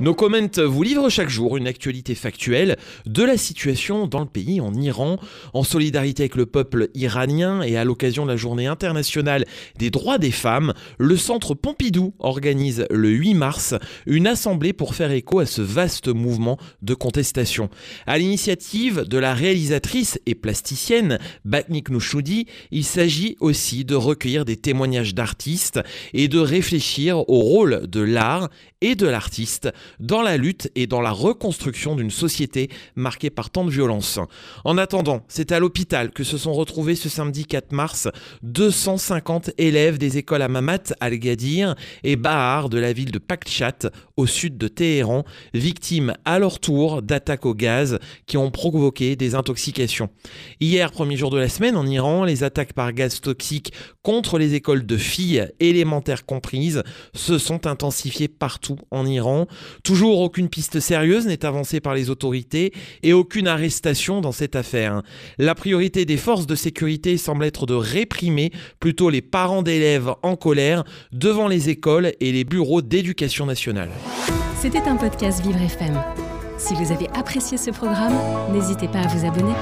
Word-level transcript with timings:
Nos 0.00 0.12
comments 0.12 0.60
vous 0.66 0.82
livrent 0.82 1.08
chaque 1.08 1.28
jour 1.28 1.56
une 1.56 1.68
actualité 1.68 2.16
factuelle 2.16 2.76
de 3.06 3.22
la 3.22 3.36
situation 3.36 4.08
dans 4.08 4.18
le 4.18 4.26
pays 4.26 4.60
en 4.60 4.74
Iran, 4.74 5.18
en 5.52 5.62
solidarité 5.62 6.24
avec 6.24 6.34
le 6.34 6.46
peuple 6.46 6.88
iranien 6.94 7.62
et 7.62 7.76
à 7.76 7.84
l'occasion 7.84 8.24
de 8.24 8.30
la 8.30 8.36
journée 8.36 8.66
internationale 8.66 9.44
des 9.78 9.90
droits 9.90 10.18
des 10.18 10.32
femmes. 10.32 10.74
Le 10.98 11.16
centre 11.16 11.54
Pompidou 11.54 12.12
organise 12.18 12.86
le 12.90 13.08
8 13.08 13.34
mars 13.34 13.74
une 14.06 14.26
assemblée 14.26 14.72
pour 14.72 14.96
faire 14.96 15.12
écho 15.12 15.38
à 15.38 15.46
ce 15.46 15.62
vaste 15.62 16.08
mouvement 16.08 16.58
de 16.82 16.94
contestation. 16.94 17.70
À 18.06 18.18
l'initiative 18.18 19.02
de 19.02 19.18
la 19.18 19.32
réalisatrice 19.32 20.18
et 20.26 20.34
plasticienne 20.34 21.20
Batnik 21.44 21.88
Nouchoudi, 21.88 22.46
il 22.72 22.84
s'agit 22.84 23.36
aussi 23.38 23.84
de 23.84 23.94
recueillir 23.94 24.44
des 24.44 24.56
témoignages 24.56 25.14
d'artistes 25.14 25.80
et 26.12 26.26
de 26.26 26.40
réfléchir 26.40 27.20
au 27.30 27.38
rôle 27.38 27.86
de 27.86 28.00
l'art 28.00 28.50
et 28.84 28.94
de 28.96 29.06
l'artiste 29.06 29.72
dans 29.98 30.20
la 30.20 30.36
lutte 30.36 30.70
et 30.74 30.86
dans 30.86 31.00
la 31.00 31.10
reconstruction 31.10 31.96
d'une 31.96 32.10
société 32.10 32.68
marquée 32.96 33.30
par 33.30 33.48
tant 33.48 33.64
de 33.64 33.70
violence. 33.70 34.20
En 34.62 34.76
attendant, 34.76 35.22
c'est 35.26 35.52
à 35.52 35.58
l'hôpital 35.58 36.10
que 36.10 36.22
se 36.22 36.36
sont 36.36 36.52
retrouvés 36.52 36.94
ce 36.94 37.08
samedi 37.08 37.46
4 37.46 37.72
mars 37.72 38.08
250 38.42 39.52
élèves 39.56 39.96
des 39.96 40.18
écoles 40.18 40.42
Amamat 40.42 40.92
Al-Gadir 41.00 41.74
et 42.02 42.16
Bahar 42.16 42.68
de 42.68 42.78
la 42.78 42.92
ville 42.92 43.10
de 43.10 43.18
Pakchat 43.18 43.90
au 44.18 44.26
sud 44.26 44.58
de 44.58 44.68
Téhéran, 44.68 45.24
victimes 45.54 46.12
à 46.26 46.38
leur 46.38 46.60
tour 46.60 47.00
d'attaques 47.00 47.46
au 47.46 47.54
gaz 47.54 47.98
qui 48.26 48.36
ont 48.36 48.50
provoqué 48.50 49.16
des 49.16 49.34
intoxications. 49.34 50.10
Hier, 50.60 50.92
premier 50.92 51.16
jour 51.16 51.30
de 51.30 51.38
la 51.38 51.48
semaine 51.48 51.76
en 51.76 51.86
Iran, 51.86 52.24
les 52.24 52.44
attaques 52.44 52.74
par 52.74 52.92
gaz 52.92 53.22
toxique 53.22 53.72
contre 54.02 54.38
les 54.38 54.52
écoles 54.52 54.84
de 54.84 54.98
filles, 54.98 55.48
élémentaires 55.58 56.26
comprises, 56.26 56.82
se 57.14 57.38
sont 57.38 57.66
intensifiées 57.66 58.28
en 58.90 59.06
Iran. 59.06 59.46
Toujours 59.82 60.20
aucune 60.20 60.48
piste 60.48 60.80
sérieuse 60.80 61.26
n'est 61.26 61.44
avancée 61.44 61.80
par 61.80 61.94
les 61.94 62.10
autorités 62.10 62.72
et 63.02 63.12
aucune 63.12 63.48
arrestation 63.48 64.20
dans 64.20 64.32
cette 64.32 64.56
affaire. 64.56 65.02
La 65.38 65.54
priorité 65.54 66.04
des 66.04 66.16
forces 66.16 66.46
de 66.46 66.54
sécurité 66.54 67.16
semble 67.16 67.44
être 67.44 67.66
de 67.66 67.74
réprimer 67.74 68.52
plutôt 68.80 69.10
les 69.10 69.22
parents 69.22 69.62
d'élèves 69.62 70.12
en 70.22 70.36
colère 70.36 70.84
devant 71.12 71.48
les 71.48 71.70
écoles 71.70 72.12
et 72.20 72.32
les 72.32 72.44
bureaux 72.44 72.82
d'éducation 72.82 73.46
nationale. 73.46 73.90
C'était 74.60 74.88
un 74.88 74.96
podcast 74.96 75.44
Vivre 75.44 75.60
FM. 75.60 76.00
Si 76.56 76.74
vous 76.74 76.92
avez 76.92 77.08
apprécié 77.14 77.58
ce 77.58 77.70
programme, 77.70 78.14
n'hésitez 78.52 78.88
pas 78.88 79.00
à 79.00 79.06
vous 79.08 79.26
abonner. 79.26 79.52